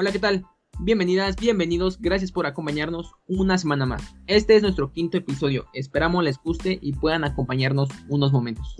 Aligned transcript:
Hola, 0.00 0.12
¿qué 0.12 0.18
tal? 0.18 0.46
Bienvenidas, 0.78 1.36
bienvenidos, 1.36 2.00
gracias 2.00 2.32
por 2.32 2.46
acompañarnos 2.46 3.12
una 3.26 3.58
semana 3.58 3.84
más. 3.84 4.14
Este 4.26 4.56
es 4.56 4.62
nuestro 4.62 4.90
quinto 4.94 5.18
episodio, 5.18 5.66
esperamos 5.74 6.24
les 6.24 6.38
guste 6.38 6.78
y 6.80 6.94
puedan 6.94 7.22
acompañarnos 7.22 7.90
unos 8.08 8.32
momentos. 8.32 8.76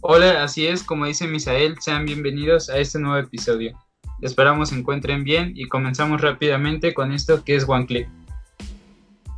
Hola, 0.00 0.42
así 0.42 0.66
es, 0.66 0.82
como 0.82 1.06
dice 1.06 1.28
Misael, 1.28 1.76
sean 1.78 2.06
bienvenidos 2.06 2.68
a 2.70 2.78
este 2.78 2.98
nuevo 2.98 3.18
episodio. 3.18 3.78
Esperamos 4.20 4.70
se 4.70 4.74
encuentren 4.74 5.22
bien 5.22 5.52
y 5.54 5.68
comenzamos 5.68 6.20
rápidamente 6.20 6.92
con 6.92 7.12
esto 7.12 7.44
que 7.44 7.54
es 7.54 7.68
OneClick. 7.68 8.08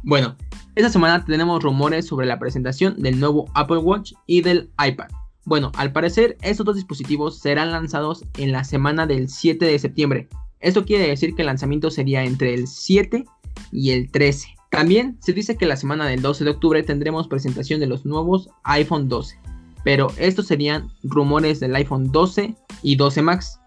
Bueno, 0.04 0.36
esta 0.74 0.88
semana 0.88 1.22
tenemos 1.22 1.62
rumores 1.62 2.06
sobre 2.06 2.26
la 2.26 2.38
presentación 2.38 2.96
del 2.96 3.20
nuevo 3.20 3.44
Apple 3.54 3.76
Watch 3.76 4.14
y 4.24 4.40
del 4.40 4.70
iPad. 4.82 5.08
Bueno, 5.44 5.70
al 5.76 5.92
parecer 5.92 6.38
estos 6.40 6.64
dos 6.64 6.76
dispositivos 6.76 7.40
serán 7.40 7.72
lanzados 7.72 8.24
en 8.38 8.52
la 8.52 8.64
semana 8.64 9.06
del 9.06 9.28
7 9.28 9.66
de 9.66 9.78
septiembre, 9.78 10.28
esto 10.60 10.84
quiere 10.84 11.08
decir 11.08 11.34
que 11.34 11.42
el 11.42 11.46
lanzamiento 11.46 11.90
sería 11.90 12.24
entre 12.24 12.54
el 12.54 12.66
7 12.66 13.24
y 13.72 13.90
el 13.90 14.10
13. 14.10 14.48
También 14.70 15.16
se 15.20 15.32
dice 15.32 15.56
que 15.56 15.66
la 15.66 15.76
semana 15.76 16.06
del 16.06 16.20
12 16.20 16.44
de 16.44 16.50
octubre 16.50 16.82
tendremos 16.82 17.28
presentación 17.28 17.80
de 17.80 17.86
los 17.86 18.04
nuevos 18.04 18.50
iPhone 18.64 19.08
12, 19.08 19.38
pero 19.84 20.08
estos 20.18 20.46
serían 20.46 20.90
rumores 21.02 21.60
del 21.60 21.74
iPhone 21.74 22.12
12 22.12 22.54
y 22.82 22.96
12 22.96 23.22
Max. 23.22 23.60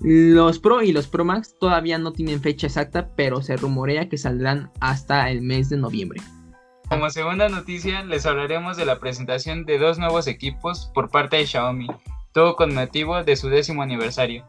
Los 0.00 0.58
Pro 0.58 0.82
y 0.82 0.92
los 0.92 1.06
Pro 1.06 1.24
Max 1.24 1.54
todavía 1.58 1.98
no 1.98 2.12
tienen 2.12 2.40
fecha 2.40 2.66
exacta, 2.66 3.10
pero 3.16 3.42
se 3.42 3.56
rumorea 3.56 4.08
que 4.08 4.18
saldrán 4.18 4.70
hasta 4.80 5.30
el 5.30 5.40
mes 5.40 5.68
de 5.68 5.76
noviembre. 5.76 6.20
Como 6.88 7.08
segunda 7.10 7.48
noticia, 7.48 8.02
les 8.04 8.26
hablaremos 8.26 8.76
de 8.76 8.84
la 8.84 8.98
presentación 8.98 9.64
de 9.64 9.78
dos 9.78 9.98
nuevos 9.98 10.26
equipos 10.26 10.90
por 10.94 11.10
parte 11.10 11.38
de 11.38 11.46
Xiaomi, 11.46 11.86
todo 12.32 12.56
con 12.56 12.74
motivo 12.74 13.22
de 13.22 13.36
su 13.36 13.48
décimo 13.48 13.82
aniversario. 13.82 14.44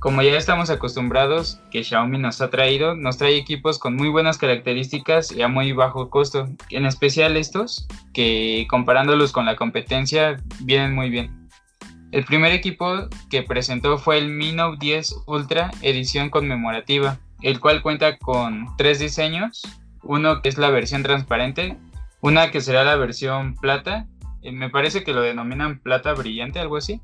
Como 0.00 0.22
ya 0.22 0.38
estamos 0.38 0.70
acostumbrados 0.70 1.60
que 1.70 1.84
Xiaomi 1.84 2.16
nos 2.16 2.40
ha 2.40 2.48
traído, 2.48 2.96
nos 2.96 3.18
trae 3.18 3.36
equipos 3.36 3.78
con 3.78 3.96
muy 3.96 4.08
buenas 4.08 4.38
características 4.38 5.30
y 5.30 5.42
a 5.42 5.48
muy 5.48 5.72
bajo 5.72 6.08
costo, 6.08 6.48
en 6.70 6.86
especial 6.86 7.36
estos, 7.36 7.86
que 8.14 8.66
comparándolos 8.70 9.30
con 9.30 9.44
la 9.44 9.56
competencia 9.56 10.38
vienen 10.60 10.94
muy 10.94 11.10
bien. 11.10 11.50
El 12.12 12.24
primer 12.24 12.52
equipo 12.52 13.08
que 13.28 13.42
presentó 13.42 13.98
fue 13.98 14.16
el 14.16 14.30
Mi 14.30 14.52
Note 14.52 14.78
10 14.80 15.16
Ultra 15.26 15.70
edición 15.82 16.30
conmemorativa, 16.30 17.18
el 17.42 17.60
cual 17.60 17.82
cuenta 17.82 18.16
con 18.16 18.74
tres 18.78 19.00
diseños, 19.00 19.60
uno 20.02 20.40
que 20.40 20.48
es 20.48 20.56
la 20.56 20.70
versión 20.70 21.02
transparente, 21.02 21.76
una 22.22 22.50
que 22.50 22.62
será 22.62 22.84
la 22.84 22.96
versión 22.96 23.54
plata, 23.54 24.06
eh, 24.40 24.50
me 24.50 24.70
parece 24.70 25.04
que 25.04 25.12
lo 25.12 25.20
denominan 25.20 25.78
plata 25.78 26.14
brillante, 26.14 26.58
algo 26.58 26.78
así, 26.78 27.02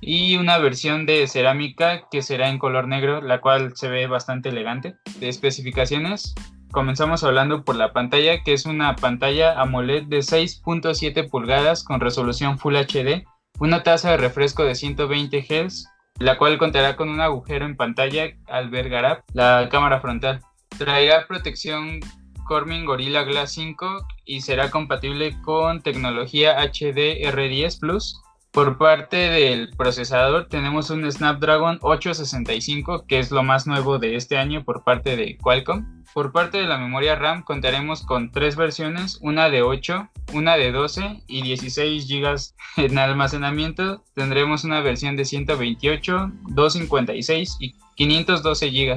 y 0.00 0.36
una 0.36 0.58
versión 0.58 1.06
de 1.06 1.26
cerámica 1.26 2.08
que 2.10 2.22
será 2.22 2.48
en 2.48 2.58
color 2.58 2.88
negro, 2.88 3.20
la 3.20 3.40
cual 3.40 3.76
se 3.76 3.88
ve 3.88 4.06
bastante 4.06 4.50
elegante. 4.50 4.96
De 5.18 5.28
especificaciones, 5.28 6.34
comenzamos 6.70 7.24
hablando 7.24 7.64
por 7.64 7.76
la 7.76 7.92
pantalla, 7.92 8.42
que 8.42 8.52
es 8.52 8.66
una 8.66 8.94
pantalla 8.96 9.60
AMOLED 9.60 10.04
de 10.04 10.18
6.7 10.18 11.28
pulgadas 11.28 11.84
con 11.84 12.00
resolución 12.00 12.58
Full 12.58 12.76
HD, 12.76 13.24
una 13.58 13.82
tasa 13.82 14.12
de 14.12 14.18
refresco 14.18 14.64
de 14.64 14.74
120 14.74 15.42
Hz, 15.42 15.86
la 16.18 16.38
cual 16.38 16.58
contará 16.58 16.96
con 16.96 17.08
un 17.08 17.20
agujero 17.20 17.64
en 17.64 17.76
pantalla 17.76 18.30
albergará 18.46 19.24
la 19.32 19.68
cámara 19.70 20.00
frontal. 20.00 20.40
Traerá 20.76 21.26
protección 21.26 22.00
Corning 22.46 22.84
Gorilla 22.84 23.22
Glass 23.22 23.52
5 23.52 24.06
y 24.24 24.40
será 24.40 24.70
compatible 24.70 25.36
con 25.42 25.82
tecnología 25.82 26.58
HDR10 26.60 27.80
Plus 27.80 28.20
por 28.58 28.76
parte 28.76 29.16
del 29.16 29.70
procesador 29.76 30.48
tenemos 30.48 30.90
un 30.90 31.08
Snapdragon 31.08 31.78
865 31.80 33.04
que 33.06 33.20
es 33.20 33.30
lo 33.30 33.44
más 33.44 33.68
nuevo 33.68 34.00
de 34.00 34.16
este 34.16 34.36
año 34.36 34.64
por 34.64 34.82
parte 34.82 35.14
de 35.14 35.36
Qualcomm. 35.36 36.02
Por 36.12 36.32
parte 36.32 36.58
de 36.58 36.66
la 36.66 36.76
memoria 36.76 37.14
RAM 37.14 37.44
contaremos 37.44 38.02
con 38.02 38.32
tres 38.32 38.56
versiones, 38.56 39.20
una 39.22 39.48
de 39.48 39.62
8, 39.62 40.08
una 40.34 40.56
de 40.56 40.72
12 40.72 41.22
y 41.28 41.42
16 41.42 42.08
GB 42.08 42.36
en 42.78 42.98
almacenamiento. 42.98 44.02
Tendremos 44.16 44.64
una 44.64 44.80
versión 44.80 45.14
de 45.14 45.24
128, 45.24 46.32
256 46.48 47.58
y 47.60 47.76
512 47.94 48.70
GB. 48.70 48.96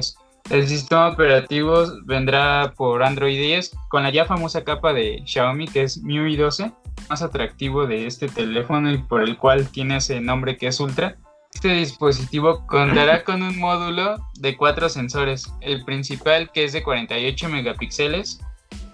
El 0.50 0.66
sistema 0.66 1.06
operativo 1.06 1.84
vendrá 2.04 2.74
por 2.76 3.04
Android 3.04 3.38
10 3.38 3.76
con 3.88 4.02
la 4.02 4.10
ya 4.10 4.24
famosa 4.24 4.64
capa 4.64 4.92
de 4.92 5.22
Xiaomi 5.24 5.68
que 5.68 5.82
es 5.82 6.02
MIUI 6.02 6.34
12 6.34 6.72
más 7.08 7.22
atractivo 7.22 7.86
de 7.86 8.06
este 8.06 8.28
teléfono 8.28 8.90
y 8.90 8.98
por 8.98 9.22
el 9.22 9.36
cual 9.36 9.68
tiene 9.68 9.96
ese 9.96 10.20
nombre 10.20 10.56
que 10.56 10.68
es 10.68 10.80
Ultra. 10.80 11.16
Este 11.52 11.68
dispositivo 11.68 12.66
contará 12.66 13.24
con 13.24 13.42
un 13.42 13.58
módulo 13.58 14.16
de 14.34 14.56
cuatro 14.56 14.88
sensores, 14.88 15.52
el 15.60 15.84
principal 15.84 16.50
que 16.50 16.64
es 16.64 16.72
de 16.72 16.82
48 16.82 17.48
megapíxeles, 17.48 18.40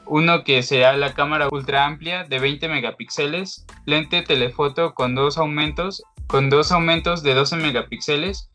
uno 0.07 0.43
que 0.43 0.63
será 0.63 0.97
la 0.97 1.15
cámara 1.15 1.49
ultra 1.51 1.87
amplia 1.87 2.25
de 2.25 2.39
20 2.39 2.69
megapíxeles, 2.69 3.65
lente 3.85 4.23
telefoto 4.23 4.95
con 4.95 5.15
dos 5.15 5.39
aumentos, 5.39 6.03
con 6.27 6.51
dos 6.51 6.73
aumentos 6.73 7.23
de 7.23 7.35
12 7.35 7.57
megapíxeles 7.57 8.51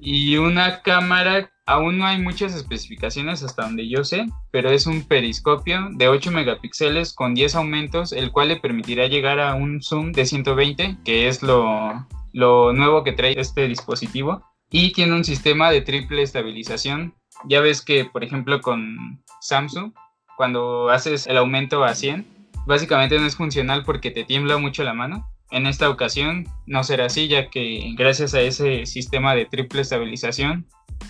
y 0.00 0.36
una 0.36 0.82
cámara 0.82 1.50
Aún 1.68 1.98
no 1.98 2.06
hay 2.06 2.18
muchas 2.18 2.54
especificaciones 2.54 3.42
hasta 3.42 3.64
donde 3.64 3.90
yo 3.90 4.02
sé, 4.02 4.26
pero 4.50 4.70
es 4.70 4.86
un 4.86 5.02
periscopio 5.02 5.90
de 5.90 6.08
8 6.08 6.30
megapíxeles 6.30 7.12
con 7.12 7.34
10 7.34 7.56
aumentos, 7.56 8.12
el 8.12 8.32
cual 8.32 8.48
le 8.48 8.56
permitirá 8.56 9.06
llegar 9.06 9.38
a 9.38 9.54
un 9.54 9.82
zoom 9.82 10.12
de 10.12 10.24
120, 10.24 10.96
que 11.04 11.28
es 11.28 11.42
lo, 11.42 12.06
lo 12.32 12.72
nuevo 12.72 13.04
que 13.04 13.12
trae 13.12 13.38
este 13.38 13.68
dispositivo. 13.68 14.42
Y 14.70 14.94
tiene 14.94 15.14
un 15.14 15.24
sistema 15.24 15.70
de 15.70 15.82
triple 15.82 16.22
estabilización. 16.22 17.14
Ya 17.44 17.60
ves 17.60 17.82
que, 17.82 18.06
por 18.06 18.24
ejemplo, 18.24 18.62
con 18.62 19.22
Samsung, 19.42 19.92
cuando 20.38 20.88
haces 20.88 21.26
el 21.26 21.36
aumento 21.36 21.84
a 21.84 21.94
100, 21.94 22.26
básicamente 22.66 23.18
no 23.18 23.26
es 23.26 23.36
funcional 23.36 23.84
porque 23.84 24.10
te 24.10 24.24
tiembla 24.24 24.56
mucho 24.56 24.84
la 24.84 24.94
mano. 24.94 25.28
En 25.50 25.66
esta 25.66 25.88
ocasión 25.88 26.46
no 26.66 26.84
será 26.84 27.06
así, 27.06 27.28
ya 27.28 27.48
que 27.48 27.94
gracias 27.96 28.34
a 28.34 28.40
ese 28.40 28.86
sistema 28.86 29.34
de 29.34 29.46
triple 29.46 29.80
estabilización 29.80 30.66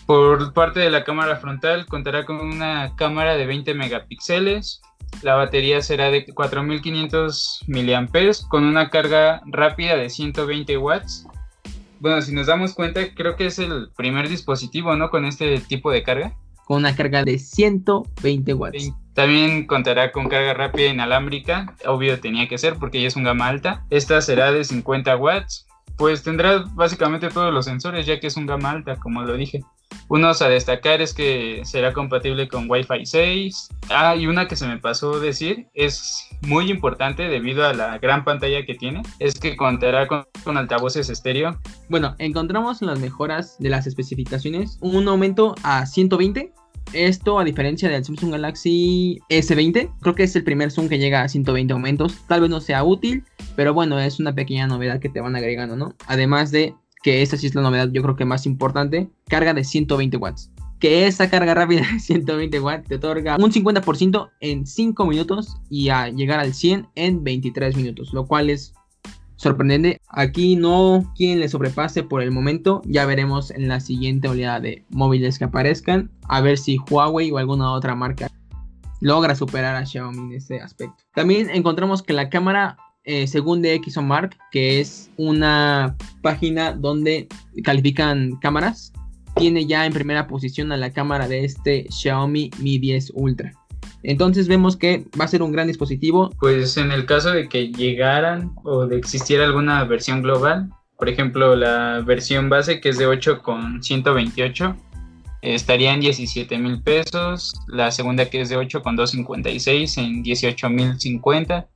por 0.06 0.52
parte 0.52 0.80
de 0.80 0.90
la 0.90 1.04
cámara 1.04 1.36
frontal 1.36 1.86
contará 1.86 2.24
con 2.24 2.40
una 2.40 2.94
cámara 2.96 3.36
de 3.36 3.46
20 3.46 3.74
megapíxeles. 3.74 4.80
La 5.22 5.34
batería 5.34 5.80
será 5.82 6.10
de 6.10 6.24
4500 6.26 7.64
mAh 7.66 8.48
con 8.48 8.64
una 8.64 8.90
carga 8.90 9.42
rápida 9.46 9.96
de 9.96 10.10
120 10.10 10.78
watts. 10.78 11.26
Bueno, 12.00 12.22
si 12.22 12.32
nos 12.32 12.46
damos 12.46 12.74
cuenta, 12.74 13.00
creo 13.14 13.36
que 13.36 13.46
es 13.46 13.58
el 13.58 13.90
primer 13.96 14.28
dispositivo, 14.28 14.94
¿no? 14.96 15.10
Con 15.10 15.24
este 15.24 15.58
tipo 15.60 15.90
de 15.90 16.02
carga. 16.02 16.36
Con 16.64 16.78
una 16.78 16.94
carga 16.94 17.24
de 17.24 17.38
120 17.38 18.54
watts. 18.54 18.92
También 19.18 19.66
contará 19.66 20.12
con 20.12 20.28
carga 20.28 20.54
rápida 20.54 20.90
inalámbrica, 20.90 21.74
obvio 21.84 22.20
tenía 22.20 22.46
que 22.46 22.56
ser 22.56 22.76
porque 22.76 23.02
ya 23.02 23.08
es 23.08 23.16
un 23.16 23.24
gama 23.24 23.48
alta. 23.48 23.84
Esta 23.90 24.20
será 24.20 24.52
de 24.52 24.62
50 24.62 25.16
watts. 25.16 25.66
Pues 25.96 26.22
tendrá 26.22 26.62
básicamente 26.74 27.28
todos 27.28 27.52
los 27.52 27.64
sensores 27.64 28.06
ya 28.06 28.20
que 28.20 28.28
es 28.28 28.36
un 28.36 28.46
gama 28.46 28.70
alta, 28.70 28.94
como 28.94 29.22
lo 29.22 29.36
dije. 29.36 29.64
Unos 30.08 30.40
a 30.40 30.48
destacar 30.48 31.00
es 31.00 31.14
que 31.14 31.62
será 31.64 31.92
compatible 31.92 32.46
con 32.46 32.70
Wi-Fi 32.70 33.06
6. 33.06 33.70
Ah, 33.90 34.14
y 34.14 34.28
una 34.28 34.46
que 34.46 34.54
se 34.54 34.68
me 34.68 34.78
pasó 34.78 35.18
decir 35.18 35.66
es 35.74 36.28
muy 36.42 36.70
importante 36.70 37.24
debido 37.24 37.66
a 37.66 37.72
la 37.72 37.98
gran 37.98 38.22
pantalla 38.22 38.64
que 38.64 38.76
tiene, 38.76 39.02
es 39.18 39.34
que 39.40 39.56
contará 39.56 40.06
con, 40.06 40.56
altavoces 40.56 41.10
estéreo. 41.10 41.58
Bueno, 41.88 42.14
encontramos 42.18 42.82
en 42.82 42.86
las 42.86 43.00
mejoras 43.00 43.56
de 43.58 43.70
las 43.70 43.88
especificaciones 43.88 44.78
un 44.80 45.08
aumento 45.08 45.56
a 45.64 45.86
120 45.86 46.52
esto, 46.92 47.38
a 47.38 47.44
diferencia 47.44 47.88
del 47.88 48.04
Samsung 48.04 48.32
Galaxy 48.32 49.20
S20, 49.28 49.90
creo 50.00 50.14
que 50.14 50.22
es 50.22 50.36
el 50.36 50.44
primer 50.44 50.70
Zoom 50.70 50.88
que 50.88 50.98
llega 50.98 51.22
a 51.22 51.28
120 51.28 51.72
aumentos. 51.72 52.18
Tal 52.26 52.40
vez 52.40 52.50
no 52.50 52.60
sea 52.60 52.84
útil, 52.84 53.24
pero 53.56 53.74
bueno, 53.74 53.98
es 53.98 54.20
una 54.20 54.34
pequeña 54.34 54.66
novedad 54.66 55.00
que 55.00 55.08
te 55.08 55.20
van 55.20 55.36
agregando, 55.36 55.76
¿no? 55.76 55.94
Además 56.06 56.50
de 56.50 56.74
que 57.02 57.22
esta 57.22 57.36
sí 57.36 57.46
es 57.46 57.54
la 57.54 57.62
novedad, 57.62 57.88
yo 57.92 58.02
creo 58.02 58.16
que 58.16 58.24
más 58.24 58.46
importante, 58.46 59.08
carga 59.28 59.54
de 59.54 59.64
120 59.64 60.16
watts. 60.16 60.50
Que 60.78 61.06
esa 61.06 61.28
carga 61.28 61.54
rápida 61.54 61.82
de 61.92 61.98
120 62.00 62.60
watts 62.60 62.88
te 62.88 62.96
otorga 62.96 63.36
un 63.36 63.52
50% 63.52 64.30
en 64.40 64.66
5 64.66 65.06
minutos 65.06 65.56
y 65.68 65.88
a 65.88 66.08
llegar 66.08 66.40
al 66.40 66.54
100 66.54 66.88
en 66.94 67.24
23 67.24 67.76
minutos, 67.76 68.12
lo 68.12 68.26
cual 68.26 68.50
es 68.50 68.74
sorprendente. 69.38 70.02
Aquí 70.08 70.56
no 70.56 71.10
quien 71.16 71.40
le 71.40 71.48
sobrepase 71.48 72.02
por 72.02 72.22
el 72.22 72.30
momento. 72.30 72.82
Ya 72.84 73.06
veremos 73.06 73.50
en 73.50 73.68
la 73.68 73.80
siguiente 73.80 74.28
oleada 74.28 74.60
de 74.60 74.84
móviles 74.90 75.38
que 75.38 75.44
aparezcan. 75.44 76.10
A 76.28 76.42
ver 76.42 76.58
si 76.58 76.76
Huawei 76.90 77.30
o 77.30 77.38
alguna 77.38 77.72
otra 77.72 77.94
marca 77.94 78.30
logra 79.00 79.34
superar 79.34 79.76
a 79.76 79.86
Xiaomi 79.86 80.18
en 80.18 80.32
este 80.32 80.60
aspecto. 80.60 81.04
También 81.14 81.48
encontramos 81.50 82.02
que 82.02 82.12
la 82.12 82.28
cámara 82.28 82.76
eh, 83.04 83.26
según 83.26 83.62
de 83.62 83.80
Mark, 84.02 84.36
que 84.50 84.80
es 84.80 85.10
una 85.16 85.96
página 86.20 86.72
donde 86.72 87.26
califican 87.64 88.36
cámaras, 88.42 88.92
tiene 89.34 89.66
ya 89.66 89.86
en 89.86 89.94
primera 89.94 90.26
posición 90.26 90.72
a 90.72 90.76
la 90.76 90.92
cámara 90.92 91.26
de 91.26 91.44
este 91.44 91.86
Xiaomi 91.90 92.50
Mi 92.58 92.78
10 92.78 93.12
Ultra. 93.14 93.52
Entonces 94.02 94.48
vemos 94.48 94.76
que 94.76 95.04
va 95.18 95.24
a 95.24 95.28
ser 95.28 95.42
un 95.42 95.52
gran 95.52 95.66
dispositivo. 95.66 96.30
Pues 96.38 96.76
en 96.76 96.92
el 96.92 97.06
caso 97.06 97.30
de 97.30 97.48
que 97.48 97.68
llegaran 97.68 98.52
o 98.64 98.86
de 98.86 98.96
existiera 98.96 99.44
alguna 99.44 99.84
versión 99.84 100.22
global, 100.22 100.70
por 100.96 101.08
ejemplo 101.08 101.56
la 101.56 102.00
versión 102.00 102.48
base 102.48 102.80
que 102.80 102.90
es 102.90 102.98
de 102.98 103.06
8 103.06 103.42
con 103.42 103.82
128, 103.82 104.76
estaría 105.42 105.94
en 105.94 106.00
17 106.00 106.58
mil 106.58 106.82
pesos, 106.82 107.54
la 107.68 107.90
segunda 107.90 108.28
que 108.28 108.40
es 108.40 108.48
de 108.48 108.56
8 108.56 108.82
con 108.82 108.96
256 108.96 109.98
en 109.98 110.22
18 110.22 110.70
mil 110.70 110.98
50, 110.98 111.68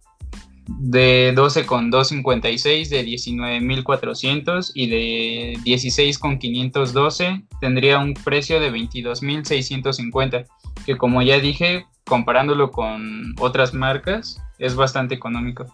de 0.66 1.32
12 1.34 1.66
con 1.66 1.90
256 1.90 2.90
de 2.90 3.02
19 3.02 3.60
mil 3.60 3.82
400 3.82 4.72
y 4.74 4.86
de 4.86 5.58
16 5.64 6.18
con 6.18 6.38
512 6.38 7.42
tendría 7.60 7.98
un 7.98 8.14
precio 8.14 8.60
de 8.60 8.70
22 8.70 9.22
mil 9.22 9.44
650, 9.44 10.44
que 10.84 10.96
como 10.96 11.22
ya 11.22 11.38
dije, 11.38 11.86
comparándolo 12.04 12.70
con 12.70 13.34
otras 13.38 13.74
marcas, 13.74 14.42
es 14.58 14.74
bastante 14.74 15.14
económico. 15.14 15.66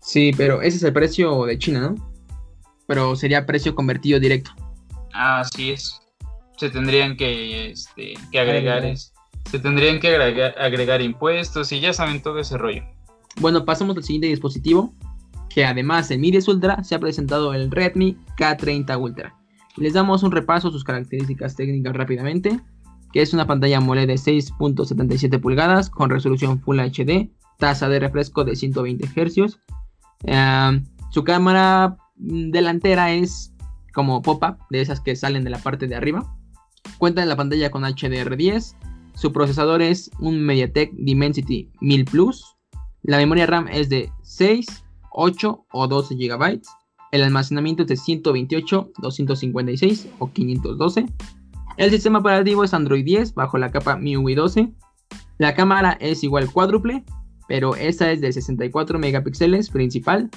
Sí, 0.00 0.32
pero 0.36 0.62
ese 0.62 0.76
es 0.76 0.82
el 0.82 0.92
precio 0.92 1.44
de 1.44 1.58
China, 1.58 1.80
¿no? 1.80 2.12
Pero 2.86 3.16
sería 3.16 3.46
precio 3.46 3.74
convertido 3.74 4.20
directo. 4.20 4.52
Así 5.12 5.72
es 5.72 6.00
se 6.56 6.70
tendrían 6.70 7.16
que, 7.16 7.70
este, 7.70 8.14
agregar, 8.38 8.82
se 9.50 9.58
tendrían 9.58 10.00
que 10.00 10.14
agregar, 10.14 11.02
impuestos 11.02 11.70
y 11.72 11.80
ya 11.80 11.92
saben 11.92 12.22
todo 12.22 12.38
ese 12.38 12.58
rollo. 12.58 12.82
Bueno, 13.40 13.64
pasamos 13.64 13.96
al 13.96 14.02
siguiente 14.02 14.28
dispositivo, 14.28 14.94
que 15.50 15.64
además 15.64 16.08
del 16.08 16.20
Miris 16.20 16.48
Ultra 16.48 16.82
se 16.82 16.94
ha 16.94 16.98
presentado 16.98 17.52
el 17.54 17.70
Redmi 17.70 18.16
K30 18.38 18.98
Ultra. 18.98 19.34
Les 19.76 19.92
damos 19.92 20.22
un 20.22 20.32
repaso 20.32 20.68
a 20.68 20.70
sus 20.70 20.84
características 20.84 21.54
técnicas 21.54 21.94
rápidamente, 21.94 22.60
que 23.12 23.22
es 23.22 23.32
una 23.32 23.46
pantalla 23.46 23.78
AMOLED 23.78 24.08
de 24.08 24.14
6.77 24.14 25.40
pulgadas 25.40 25.90
con 25.90 26.10
resolución 26.10 26.60
Full 26.60 26.80
HD, 26.80 27.30
tasa 27.58 27.88
de 27.88 28.00
refresco 28.00 28.44
de 28.44 28.56
120 28.56 29.06
Hz. 29.06 29.58
Eh, 30.24 30.82
su 31.10 31.24
cámara 31.24 31.96
delantera 32.16 33.12
es 33.12 33.52
como 33.96 34.20
pop-up, 34.20 34.58
de 34.68 34.82
esas 34.82 35.00
que 35.00 35.16
salen 35.16 35.44
de 35.44 35.50
la 35.50 35.58
parte 35.58 35.86
de 35.86 35.94
arriba. 35.94 36.36
Cuenta 36.98 37.22
en 37.22 37.28
la 37.28 37.36
pantalla 37.36 37.70
con 37.70 37.82
HDR10. 37.82 38.74
Su 39.14 39.32
procesador 39.32 39.80
es 39.80 40.10
un 40.20 40.38
MediaTek 40.40 40.92
Dimensity 40.92 41.70
1000 41.80 42.04
Plus. 42.04 42.44
La 43.02 43.16
memoria 43.16 43.46
RAM 43.46 43.68
es 43.68 43.88
de 43.88 44.10
6, 44.22 44.66
8 45.12 45.66
o 45.72 45.88
12 45.88 46.14
GB. 46.14 46.60
El 47.12 47.22
almacenamiento 47.22 47.84
es 47.84 47.88
de 47.88 47.96
128, 47.96 48.92
256 48.98 50.08
o 50.18 50.30
512. 50.30 51.06
El 51.76 51.90
sistema 51.90 52.20
operativo 52.20 52.64
es 52.64 52.72
Android 52.72 53.04
10 53.04 53.34
bajo 53.34 53.58
la 53.58 53.70
capa 53.70 53.96
MIUI 53.96 54.34
12. 54.34 54.72
La 55.38 55.54
cámara 55.54 55.98
es 56.00 56.24
igual 56.24 56.50
cuádruple, 56.50 57.04
pero 57.48 57.76
esta 57.76 58.10
es 58.10 58.22
de 58.22 58.32
64 58.32 58.98
megapíxeles 58.98 59.68
principal. 59.68 60.30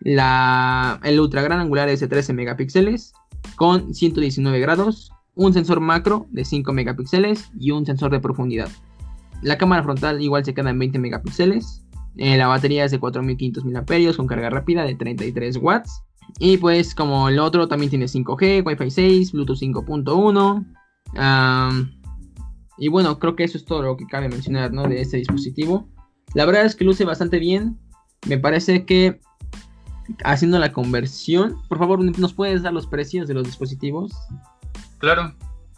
La, 0.00 0.98
el 1.04 1.20
ultra 1.20 1.42
gran 1.42 1.60
angular 1.60 1.88
es 1.90 2.00
de 2.00 2.08
13 2.08 2.32
megapíxeles 2.32 3.12
con 3.56 3.94
119 3.94 4.58
grados 4.60 5.12
un 5.34 5.52
sensor 5.52 5.80
macro 5.80 6.26
de 6.30 6.44
5 6.44 6.72
megapíxeles 6.72 7.50
y 7.60 7.70
un 7.70 7.84
sensor 7.84 8.10
de 8.10 8.20
profundidad. 8.20 8.68
La 9.42 9.58
cámara 9.58 9.82
frontal 9.82 10.22
igual 10.22 10.44
se 10.46 10.54
queda 10.54 10.70
en 10.70 10.78
20 10.78 10.98
megapíxeles. 10.98 11.84
Eh, 12.16 12.38
la 12.38 12.46
batería 12.46 12.86
es 12.86 12.90
de 12.90 12.98
4500 12.98 13.64
mAh 13.66 14.16
con 14.16 14.26
carga 14.26 14.48
rápida 14.48 14.84
de 14.84 14.94
33 14.94 15.58
watts. 15.58 16.02
Y 16.38 16.56
pues 16.56 16.94
como 16.94 17.28
el 17.28 17.38
otro 17.38 17.68
también 17.68 17.90
tiene 17.90 18.06
5G, 18.06 18.64
Wi-Fi 18.64 18.90
6, 18.90 19.32
Bluetooth 19.32 19.58
5.1. 19.58 20.66
y 22.78 22.88
bueno, 22.88 23.18
creo 23.18 23.36
que 23.36 23.44
eso 23.44 23.56
es 23.56 23.64
todo 23.64 23.82
lo 23.82 23.96
que 23.96 24.06
cabe 24.06 24.28
mencionar 24.28 24.72
¿no? 24.72 24.84
de 24.84 25.00
este 25.00 25.16
dispositivo. 25.16 25.88
La 26.34 26.44
verdad 26.44 26.64
es 26.64 26.76
que 26.76 26.84
luce 26.84 27.04
bastante 27.04 27.38
bien. 27.38 27.78
Me 28.26 28.38
parece 28.38 28.84
que 28.84 29.20
haciendo 30.24 30.58
la 30.58 30.72
conversión, 30.72 31.60
por 31.68 31.78
favor, 31.78 32.00
¿nos 32.18 32.34
puedes 32.34 32.62
dar 32.62 32.72
los 32.72 32.86
precios 32.86 33.28
de 33.28 33.34
los 33.34 33.44
dispositivos? 33.44 34.12
Claro, 34.98 35.34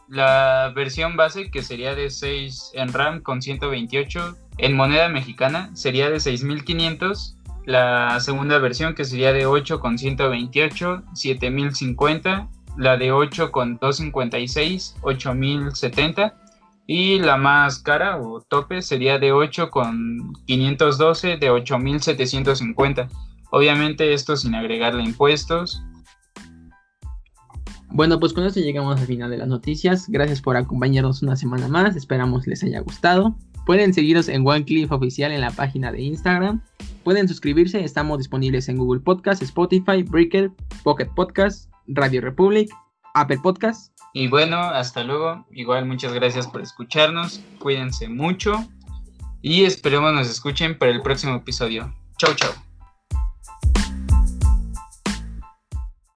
la 0.09 0.73
versión 0.75 1.17
base 1.17 1.51
que 1.51 1.63
sería 1.63 1.95
de 1.95 2.11
6 2.11 2.73
en 2.75 2.93
RAM 2.93 3.21
con 3.21 3.43
128 3.43 4.37
en 4.59 4.75
moneda 4.75 5.09
mexicana 5.09 5.71
sería 5.75 6.11
de 6.11 6.21
6500. 6.21 7.37
La 7.67 8.19
segunda 8.21 8.59
versión 8.59 8.95
que 8.95 9.05
sería 9.05 9.33
de 9.33 9.45
8 9.45 9.81
con 9.81 9.99
128, 9.99 11.03
7050. 11.15 12.49
La 12.77 12.97
de 12.97 13.13
8 13.13 13.51
con 13.51 13.79
256, 13.79 14.97
8070. 15.03 16.35
Y 16.87 17.19
la 17.19 17.37
más 17.37 17.81
cara 17.81 18.19
o 18.19 18.41
tope 18.41 18.81
sería 18.83 19.19
de 19.19 19.33
8 19.33 19.71
con 19.71 20.33
512, 20.47 21.37
de 21.37 21.51
8750. 21.51 23.09
Obviamente 23.51 24.13
esto 24.13 24.37
sin 24.37 24.55
agregarle 24.55 25.03
impuestos 25.03 25.83
bueno, 27.91 28.21
pues 28.21 28.35
con 28.35 28.45
esto 28.45 28.61
llegamos 28.61 29.01
al 29.01 29.07
final 29.07 29.31
de 29.31 29.39
las 29.39 29.49
noticias. 29.49 30.09
Gracias 30.09 30.43
por 30.43 30.57
acompañarnos 30.57 31.23
una 31.23 31.37
semana 31.37 31.69
más. 31.69 31.97
Esperamos 31.97 32.47
les 32.47 32.63
haya 32.63 32.81
gustado. 32.81 33.35
Pueden 33.65 33.95
seguirnos 33.95 34.29
en 34.29 34.47
OneCliff 34.47 34.93
Oficial 34.93 35.33
en 35.33 35.41
la 35.41 35.51
página 35.51 35.91
de 35.91 36.03
Instagram. 36.03 36.63
Pueden 37.03 37.29
suscribirse. 37.29 37.83
Estamos 37.83 38.19
disponibles 38.19 38.69
en 38.69 38.77
Google 38.77 39.01
Podcast, 39.01 39.43
Spotify, 39.43 40.03
Breaker, 40.03 40.51
Pocket 40.85 41.09
Podcast, 41.17 41.68
Radio 41.89 42.21
Republic, 42.21 42.71
Apple 43.15 43.39
Podcast. 43.43 43.93
Y 44.15 44.29
bueno, 44.29 44.59
hasta 44.59 45.05
luego. 45.05 45.47
Igual 45.51 45.87
muchas 45.87 46.13
gracias 46.13 46.47
por 46.47 46.61
escucharnos. 46.61 47.41
Cuídense 47.59 48.09
mucho. 48.09 48.69
Y 49.43 49.65
esperemos 49.65 50.13
nos 50.13 50.29
escuchen 50.29 50.77
para 50.79 50.93
el 50.93 51.03
próximo 51.03 51.37
episodio. 51.37 51.95
Chau, 52.19 52.35
chau. 52.35 52.68